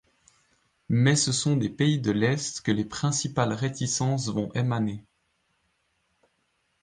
Mais 0.89 1.15
ce 1.15 1.31
sont 1.31 1.55
des 1.57 1.69
pays 1.69 1.99
de 2.01 2.09
l'Est 2.09 2.61
que 2.61 2.71
les 2.71 2.85
principales 2.85 3.53
réticences 3.53 4.29
vont 4.29 4.51
émaner. 4.53 5.05